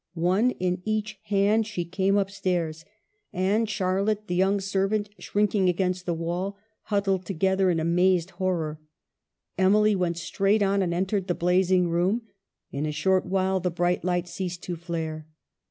One 0.15 0.49
in 0.49 0.81
each 0.83 1.19
hand, 1.25 1.67
she 1.67 1.85
came 1.85 2.17
up 2.17 2.31
stairs. 2.31 2.85
Anne, 3.33 3.67
Charlotte, 3.67 4.25
the 4.25 4.33
young 4.33 4.59
servant, 4.59 5.09
shrinking 5.19 5.69
against 5.69 6.07
the 6.07 6.13
wall, 6.15 6.57
huddled 6.85 7.23
together 7.23 7.69
in 7.69 7.79
amazed 7.79 8.31
horror— 8.41 8.79
Emily 9.59 9.95
went 9.95 10.17
straight 10.17 10.63
on 10.63 10.81
and 10.81 10.91
entered 10.91 11.27
the 11.27 11.35
blazing 11.35 11.87
room. 11.87 12.23
In 12.71 12.87
a 12.87 12.91
short 12.91 13.27
while 13.27 13.59
the 13.59 13.69
bright 13.69 14.03
light 14.03 14.27
ceased 14.27 14.63
to 14.63 14.75
flare. 14.75 15.27